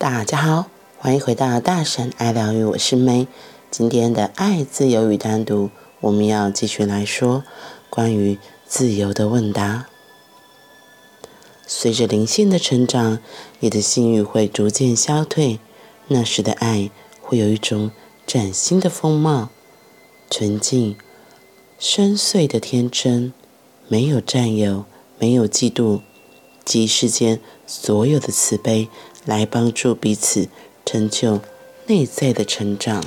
[0.00, 3.26] 大家好，欢迎回到大神爱疗愈，我是 May。
[3.70, 5.68] 今天的爱、自由与单独，
[6.00, 7.44] 我们要继续来说
[7.90, 9.88] 关于自由的问答。
[11.66, 13.18] 随着灵性的成长，
[13.58, 15.60] 你的性欲会逐渐消退，
[16.08, 16.90] 那时的爱
[17.20, 17.90] 会有一种
[18.26, 19.50] 崭新的风貌，
[20.30, 20.96] 纯净、
[21.78, 23.34] 深邃的天真，
[23.86, 24.86] 没有占有，
[25.18, 26.00] 没有嫉妒，
[26.64, 28.88] 即世间所有的慈悲。
[29.24, 30.48] 来帮助彼此
[30.84, 31.40] 成就
[31.86, 33.04] 内在的成长，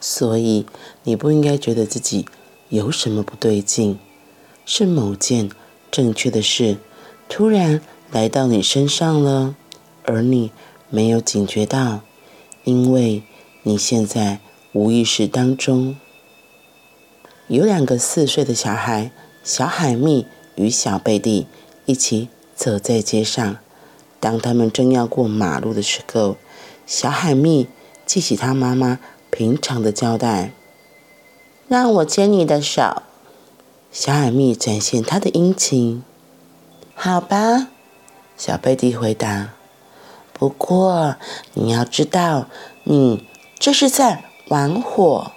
[0.00, 0.66] 所以
[1.04, 2.26] 你不应该觉得自己
[2.68, 3.98] 有什么不对劲，
[4.66, 5.50] 是某件
[5.90, 6.76] 正确的事
[7.28, 7.80] 突然
[8.10, 9.56] 来到你身上了，
[10.04, 10.50] 而你
[10.88, 12.00] 没有警觉到，
[12.64, 13.22] 因为
[13.62, 14.40] 你现在
[14.72, 15.96] 无意识当中
[17.48, 19.10] 有两个四岁的小孩，
[19.42, 21.46] 小海蜜与小贝蒂
[21.86, 22.28] 一起。
[22.60, 23.56] 走在街上，
[24.20, 26.36] 当他们正要过马路的时候，
[26.86, 27.66] 小海蜜
[28.04, 28.98] 记起他妈妈
[29.30, 30.52] 平常的交代
[31.68, 33.02] ：“让我牵你的手。”
[33.90, 36.04] 小海蜜展现他的殷勤。
[36.94, 37.68] “好吧。”
[38.36, 39.54] 小贝蒂回答。
[40.34, 41.16] “不过
[41.54, 42.46] 你要知道，
[42.84, 43.26] 你
[43.58, 45.32] 这是在玩火。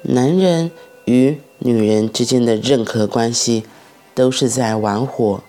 [0.00, 0.70] 男人
[1.04, 3.66] 与女人之间的任何关系，
[4.14, 5.42] 都是在玩火。”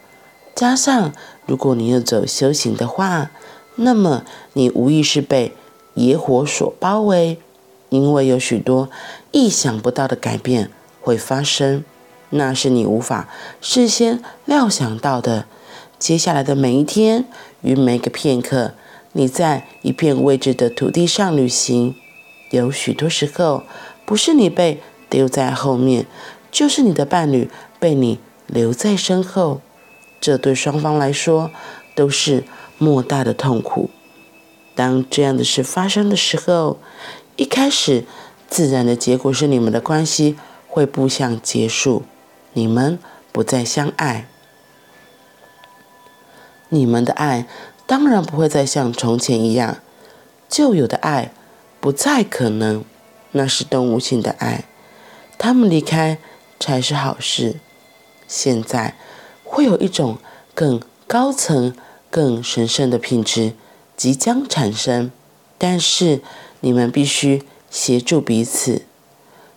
[0.59, 1.13] 加上，
[1.45, 3.31] 如果你要走修行的话，
[3.75, 5.53] 那么你无疑是被
[5.93, 7.39] 野火所包围，
[7.87, 8.89] 因为有许多
[9.31, 11.85] 意想不到的改变会发生，
[12.31, 13.29] 那是你无法
[13.61, 15.45] 事先料想到的。
[15.97, 17.23] 接下来的每一天
[17.61, 18.73] 与每个片刻，
[19.13, 21.95] 你在一片未知的土地上旅行，
[22.51, 23.63] 有许多时候
[24.05, 26.05] 不是你被丢在后面，
[26.51, 29.61] 就是你的伴侣被你留在身后。
[30.21, 31.51] 这对双方来说
[31.95, 32.43] 都是
[32.77, 33.89] 莫大的痛苦。
[34.75, 36.77] 当这样的事发生的时候，
[37.35, 38.05] 一开始
[38.47, 40.37] 自然的结果是你们的关系
[40.67, 42.03] 会步向结束，
[42.53, 42.97] 你们
[43.31, 44.27] 不再相爱。
[46.69, 47.47] 你们的爱
[47.85, 49.77] 当然不会再像从前一样，
[50.47, 51.31] 旧有的爱
[51.79, 52.85] 不再可能，
[53.31, 54.65] 那是动物性的爱，
[55.37, 56.17] 他们离开
[56.59, 57.55] 才是好事。
[58.27, 58.95] 现在。
[59.51, 60.19] 会有一种
[60.53, 61.75] 更高层、
[62.11, 63.53] 更神圣的品质
[63.97, 65.11] 即将产生，
[65.57, 66.21] 但是
[66.59, 68.83] 你们必须协助彼此。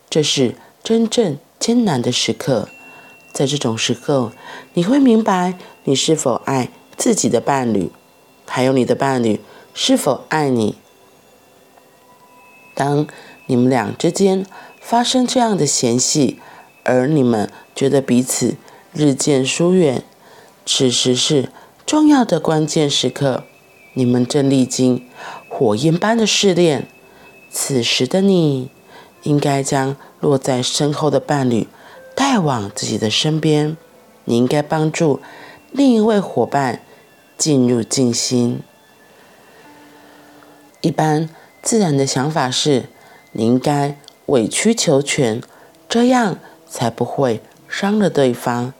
[0.09, 2.71] 这是真正艰难的时刻，
[3.35, 4.33] 在这种时候，
[4.73, 7.93] 你会明白你是否爱自己的伴侣，
[8.47, 9.41] 还有你的伴侣
[9.75, 10.77] 是否爱你。
[12.75, 13.07] 当
[13.47, 14.47] 你们俩之间
[14.81, 16.41] 发生这样的嫌隙，
[16.83, 18.57] 而你们觉得彼此。
[18.93, 20.03] 日渐疏远，
[20.67, 21.51] 此时是
[21.87, 23.45] 重要的关键时刻，
[23.95, 25.09] 你们正历经
[25.49, 26.89] 火焰般的试炼。
[27.51, 28.71] 此时的你，
[29.23, 31.69] 应该将落在身后的伴侣
[32.15, 33.77] 带往自己的身边。
[34.25, 35.21] 你应该帮助
[35.73, 36.83] 另一位伙伴
[37.37, 38.61] 进入静心。
[40.81, 41.29] 一般
[41.63, 42.85] 自然的想法是，
[43.33, 45.43] 你应该委曲求全，
[45.89, 46.39] 这样
[46.69, 48.73] 才不会伤了对方。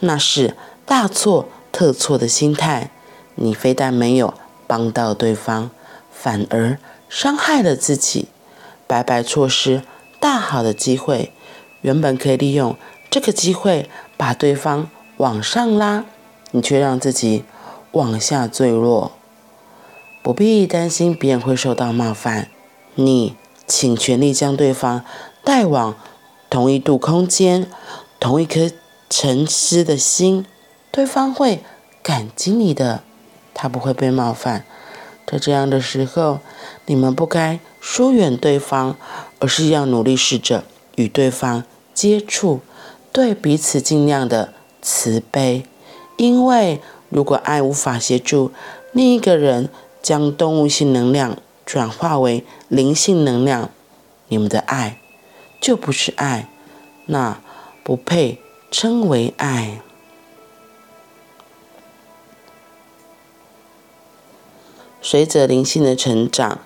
[0.00, 2.90] 那是大错特错的心态，
[3.34, 4.34] 你非但没有
[4.66, 5.70] 帮到对方，
[6.12, 8.28] 反而伤害了自己，
[8.86, 9.82] 白白错失
[10.20, 11.32] 大好的机会。
[11.80, 12.76] 原本可以利用
[13.10, 16.04] 这个机会把对方往上拉，
[16.52, 17.44] 你却让自己
[17.92, 19.12] 往下坠落。
[20.22, 22.48] 不必担心别人会受到冒犯，
[22.94, 23.36] 你
[23.66, 25.04] 请全力将对方
[25.42, 25.94] 带往
[26.48, 27.68] 同一度空间，
[28.18, 28.70] 同一颗。
[29.16, 30.44] 沉思的心，
[30.90, 31.62] 对方会
[32.02, 33.04] 感激你的，
[33.54, 34.64] 他不会被冒犯。
[35.24, 36.40] 在这样的时候，
[36.86, 38.96] 你们不该疏远对方，
[39.38, 40.64] 而是要努力试着
[40.96, 41.62] 与对方
[41.94, 42.58] 接触，
[43.12, 44.52] 对彼此尽量的
[44.82, 45.64] 慈悲。
[46.16, 48.50] 因为如果爱无法协助
[48.90, 49.68] 另一个人
[50.02, 53.70] 将动物性能量转化为灵性能量，
[54.26, 54.98] 你们的爱
[55.60, 56.48] 就不是爱，
[57.06, 57.40] 那
[57.84, 58.40] 不配。
[58.76, 59.80] 称为爱。
[65.00, 66.58] 随着灵性的成长，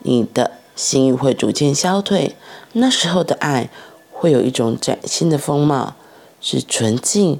[0.00, 2.34] 你的心欲会逐渐消退。
[2.72, 3.70] 那时候的爱
[4.10, 5.94] 会有一种崭新的风貌，
[6.40, 7.38] 是纯净、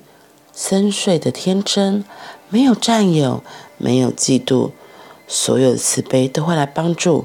[0.54, 2.04] 深邃的天真，
[2.48, 3.42] 没有占有，
[3.76, 4.70] 没有嫉妒，
[5.26, 7.24] 所有的慈悲都会来帮助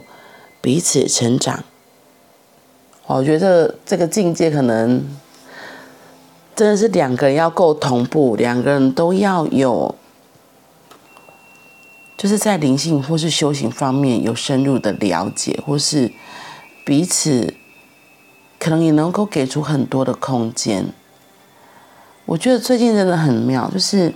[0.59, 1.63] 彼此成长。
[3.05, 5.05] 我觉得这个境界可能。
[6.57, 9.93] 真的是两个人要够同步，两个人都要有
[12.17, 16.11] 就是在灵性或是修行方面有深入的了解，或是
[16.83, 17.53] 彼此
[18.57, 20.87] 可能也能够给出很多的空间。
[22.25, 24.15] 我觉得最近真的很妙，就是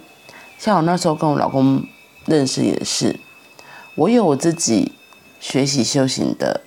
[0.58, 1.84] 像我那时候跟我老公
[2.26, 3.20] 认识也是，
[3.94, 4.94] 我有我自己
[5.40, 6.62] 学习修行的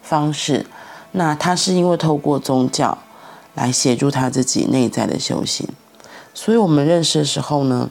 [0.00, 0.64] 方式，
[1.12, 2.96] 那他是因为透过宗教
[3.54, 5.68] 来协助他自己内在的修行，
[6.32, 7.90] 所以我们认识的时候呢，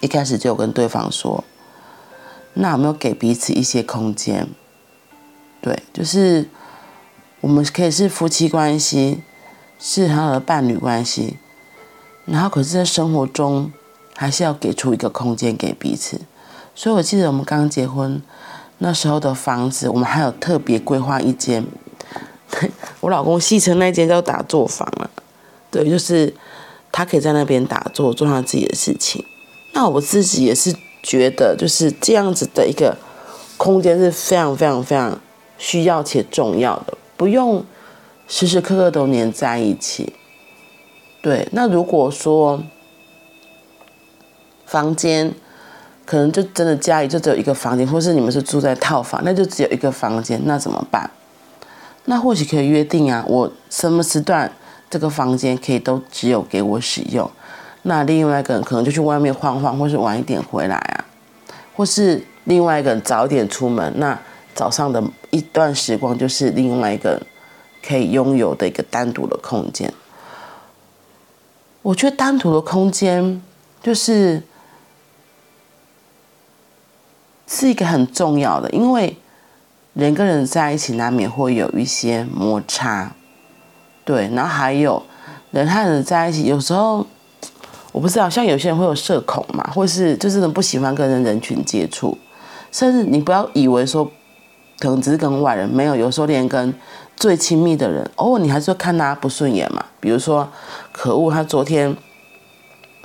[0.00, 1.42] 一开始就有跟对方说，
[2.54, 4.48] 那有没有给彼此一些空间？
[5.60, 6.48] 对，就是
[7.40, 9.22] 我们可以是夫妻关系，
[9.78, 11.38] 是他的伴侣关系。
[12.26, 13.72] 然后，可是，在生活中，
[14.14, 16.20] 还是要给出一个空间给彼此。
[16.74, 18.22] 所以，我记得我们刚结婚
[18.76, 21.64] 那时候的房子，我们还有特别规划一间。
[23.00, 25.10] 我老公戏称那间叫打坐房了。
[25.70, 26.34] 对，就是
[26.90, 29.24] 他可以在那边打坐，做他自己的事情。
[29.74, 32.96] 那我自己也是觉得，就是这样子的一个
[33.56, 35.20] 空间是非常非常非常
[35.58, 37.64] 需要且重要的，不用
[38.26, 40.14] 时时刻刻都黏在一起。
[41.20, 42.62] 对，那如果说
[44.64, 45.34] 房间
[46.06, 51.10] 可能就真的家里就只有一个房间，或是你们是住在套房，那就只有一个房间，那怎么办？
[52.10, 54.50] 那或许可以约定啊，我什么时段
[54.88, 57.30] 这个房间可以都只有给我使用，
[57.82, 61.04] 那另外一个人可能就去外面晃晃，或是晚一点回来啊，
[61.76, 64.18] 或是另外一个人早一点出门，那
[64.54, 67.20] 早上的一段时光就是另外一个人
[67.86, 69.92] 可以拥有的一个单独的空间。
[71.82, 73.42] 我觉得单独的空间
[73.82, 74.42] 就是
[77.46, 79.14] 是一个很重要的，因为
[79.98, 83.10] 人跟人在一起难免会有一些摩擦，
[84.04, 85.02] 对，然后还有
[85.50, 87.04] 人和人在一起，有时候
[87.90, 92.16] 我不知道，像有些人会有社恐嘛，或是就是不喜欢跟人人群接触，
[92.70, 94.08] 甚至你不要以为说
[94.78, 96.72] 可能只是跟外人，没有，有时候连跟
[97.16, 99.84] 最亲密的人，偶尔你还是会看他不顺眼嘛。
[99.98, 100.48] 比如说，
[100.92, 101.96] 可恶，他昨天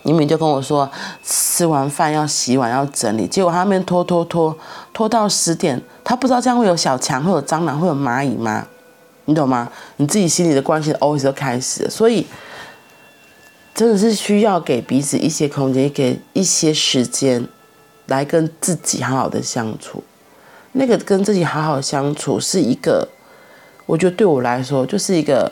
[0.03, 0.87] 明明就跟我说
[1.23, 4.55] 吃完饭要洗碗要整理，结果他那边拖拖拖
[4.93, 8.67] 拖到十点，他不知道这样会有小强、会有蟑螂、会有蚂蚁吗？
[9.25, 9.71] 你懂吗？
[9.97, 12.25] 你自己心里的关系 always 都开始了，所以
[13.73, 17.47] 真的是需要给彼此一些空间，给一些时间
[18.07, 20.03] 来跟自己好好的相处。
[20.73, 23.07] 那个跟自己好好相处是一个。
[23.85, 25.51] 我觉得对我来说就是一个，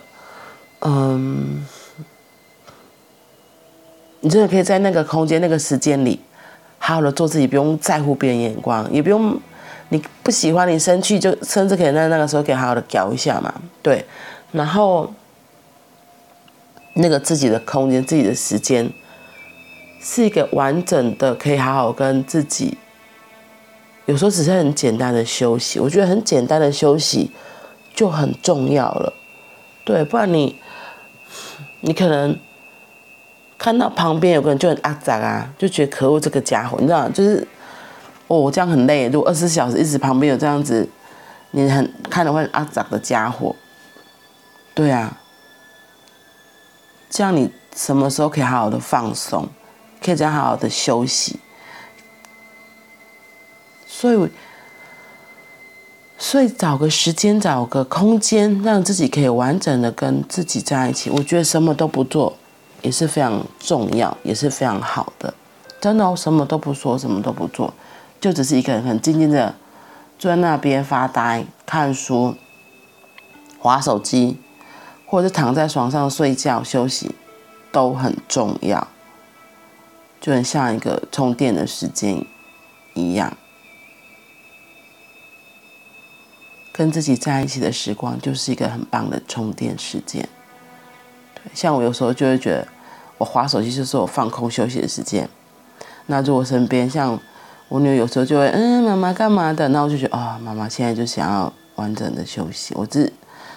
[0.80, 1.66] 嗯，
[4.22, 6.18] 你真的可以在那个空间、那个时间里，
[6.80, 9.38] 好好的做自己，不用在乎别人眼光，也不用
[9.92, 14.04] 你不喜欢你生气，就甚至可以在那个时候可以好好的搞一下嘛，对。
[14.52, 15.14] 然后
[16.96, 18.92] 那个自己的空间、自己的时间，
[20.02, 22.78] 是一个完整的，可以好好跟自己。
[24.06, 27.30] 有时候只是很简单的休息，我觉得很简单的休息。
[27.94, 29.14] 就很重要了，
[29.84, 30.56] 对，不然你，
[31.82, 32.40] 你可能
[33.58, 37.46] 看到旁边有个人就很阿杂啊，就觉得可恶这个家伙，你知道，就是
[38.32, 39.10] 哦，这样很累。
[39.10, 40.88] 如果二十四小时一直旁边有这样子，
[41.52, 43.56] 你很看的会阿杂的家伙，
[44.74, 45.18] 对啊，
[47.10, 49.50] 这样你什么时候可以好好的放松，
[50.02, 51.40] 可以这样好好的休息，
[53.86, 54.32] 所以。
[56.24, 61.10] 所以找个时间，找个空间，让自己可以完整的跟自己在一起。
[61.10, 62.38] 我觉得什么都不做
[62.84, 65.34] 也是非常重要，也是非常好的。
[65.82, 67.74] 真的哦，什么都不说，什么都不做，
[68.22, 69.56] 就只是一个人很静静的
[70.20, 72.36] 坐在那边发呆、看书、
[73.60, 74.38] 滑手机，
[75.08, 77.16] 或者是躺在床上睡觉休息，
[77.72, 78.88] 都很重要。
[80.22, 82.24] 就很像一个充电的时间
[82.94, 83.36] 一样。
[86.72, 90.30] 跟自己在一起的时光，就是一个很棒的充电时间。
[91.34, 92.68] 对，像我有时候就会觉得，
[93.18, 95.28] 我滑手机就是我放空休息的时间。
[96.06, 97.20] 那如果身边像
[97.72, 99.66] 我女儿，有时候就会嗯，妈妈干嘛的？
[99.70, 103.10] 那我就觉得啊，妈妈现在就想要完整的休息，我只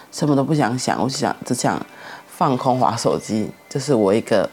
[0.09, 1.85] 什么都不想想，我只想只想
[2.25, 4.49] 放空滑手机，这是我一个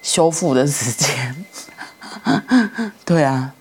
[0.00, 1.44] 修复的时间。
[3.04, 3.52] 对啊，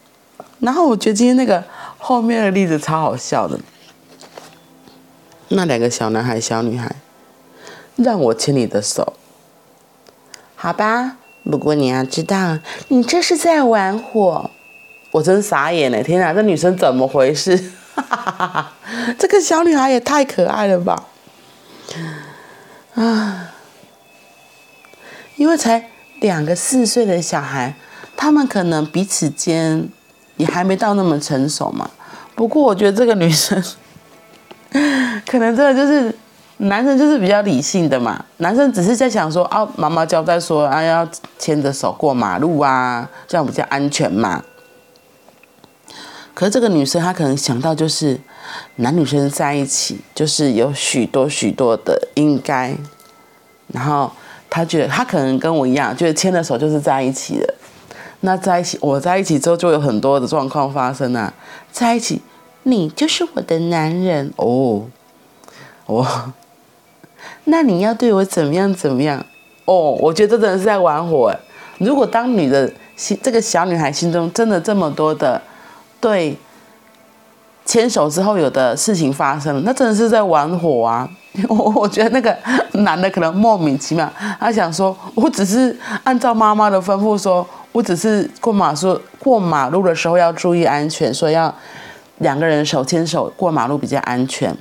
[0.61, 1.61] 然后我觉得今天那个
[1.97, 3.59] 后面的例子超好笑的。
[5.49, 6.95] 那两个小男孩、小女孩，
[7.97, 9.11] 让我牵你的手，
[10.55, 11.17] 好吧？
[11.43, 14.51] 不过你要知道，你这是在玩火。
[15.15, 17.55] 我真傻眼了，天哪，这女生怎么回事？
[17.95, 18.73] 哈哈哈哈，
[19.17, 21.05] 这个小女孩也太可爱了吧！
[22.95, 23.53] 啊，
[25.37, 27.75] 因为才两个四岁的小孩，
[28.17, 29.87] 他们可能彼此间
[30.35, 31.89] 也还没到那么成熟嘛。
[32.35, 33.63] 不过我觉得这个女生，
[35.25, 36.13] 可能真的就是
[36.57, 38.25] 男生就是比较理性的嘛。
[38.39, 41.07] 男生只是在想说啊，妈妈交代说啊，要
[41.39, 44.43] 牵着手过马路啊，这样比较安全嘛。
[46.35, 48.19] 可是这个女生她可能想到就是
[48.75, 52.75] 男女生在一起就是有许多许多的应该，
[53.73, 54.11] 然后
[54.49, 57.55] 她觉得她可能跟我一样，觉得牵了手就是在一起了。
[58.19, 61.33] 那在一起，我在一起之后就有很多的状况发生啊。
[61.71, 62.21] 在一起，
[62.63, 64.85] 你就是我的男人哦，
[65.85, 66.33] 哦，
[67.45, 69.25] 那你要对我怎么样怎么样
[69.65, 69.91] 哦？
[70.01, 71.33] 我觉得真的是在玩火。
[71.77, 75.39] 如果当女的心，这个小女孩心中真的这么多的
[75.99, 76.37] 对
[77.65, 81.09] 牵手之后有的事情发生了，那真的是在玩火啊！
[81.49, 82.35] 我我觉得那个
[82.83, 84.09] 男的可能莫名其妙，
[84.39, 87.45] 他想说，我只是按照妈妈的吩咐说。
[87.75, 91.53] 我只是过马路，过马路的时候要注意安全，所以要
[92.19, 94.55] 两个人手牵手过马路比较安全。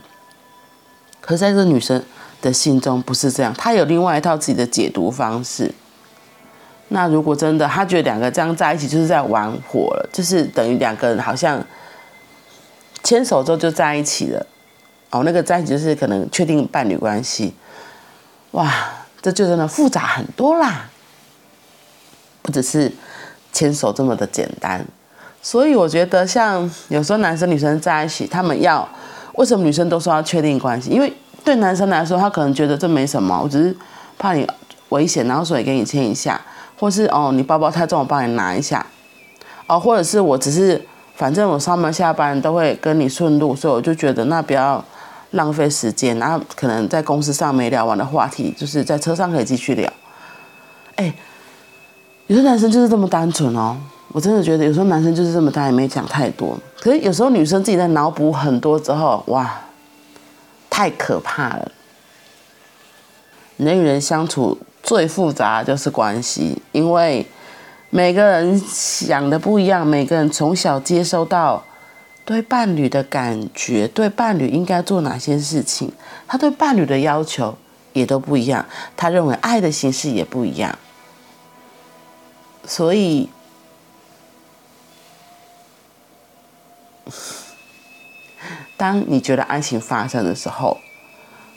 [1.21, 2.03] 可是在这个女生
[2.43, 5.73] 的心中不是这样，她有另外一套自己的解读方式。
[6.95, 11.61] 那如果真的他觉得两个这样在一起就是在玩火了，就是等于两个人好像
[13.03, 14.47] 牵手之后就在一起了。
[15.11, 17.53] 哦，那个在一起就是可能确定伴侣关系。
[18.53, 18.73] 哇，
[19.21, 20.89] 这就真的复杂很多啦。
[22.43, 22.93] 不只是
[23.53, 24.87] 牵手这么的简单，
[25.43, 28.89] 所以我觉得像有时候男生女生在一起，他们要
[29.33, 30.91] 为什么女生都说要确定关系？
[30.91, 33.77] 因为对男生来说，他可能觉得这没什么，我只是
[34.17, 34.47] 怕你
[34.95, 36.41] 危险，然后所以给你牵一下，
[36.79, 38.87] 或是哦你包包太重，我帮你拿一下，
[39.67, 40.81] 哦或者是我只是
[41.15, 44.85] 反正我上班下班都会跟你顺路，所以我就觉得那不要
[45.33, 49.93] 浪费时间，然后可能在公司上没聊完的话题，就是在车上可以继续聊，
[50.97, 51.15] 哎。
[52.27, 53.77] 有些男生就是这么单纯哦，
[54.09, 56.59] 我真的觉得有时候男生就是这么单，也没讲太多。
[56.81, 59.61] 可是有时候女生自己在脑补很多之后，哇，
[60.71, 61.71] 太可怕了。
[63.59, 67.27] 人与人相处最复杂就是关系，因为
[67.89, 71.65] 每个人想的不一样，每个人从小接收到
[72.25, 75.91] 对伴侣的感觉，对伴侣应该做哪些事情，
[76.29, 77.57] 他对伴侣的要求
[77.95, 80.79] 也都不一样，他认为爱的形式也不一样。
[82.67, 83.31] 所以，
[88.77, 90.77] 当你觉得爱情发生的时候，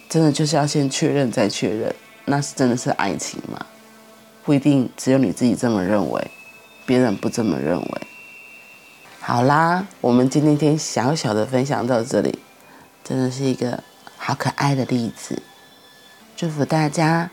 [0.07, 1.93] 真的就是要先确认再确认，
[2.27, 3.65] 那是真的是爱情吗？
[4.43, 6.31] 不一定，只有你自己这么认为，
[6.85, 8.07] 别人不这么认为。
[9.19, 12.39] 好啦，我们今天天小小的分享到这里，
[13.03, 13.83] 真的是一个
[14.17, 15.41] 好可爱的例子。
[16.35, 17.31] 祝福大家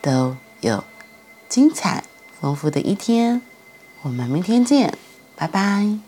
[0.00, 0.82] 都有
[1.48, 2.04] 精彩。
[2.38, 3.40] 丰富的一天，
[4.02, 4.92] 我们明天见，
[5.36, 5.98] 拜拜。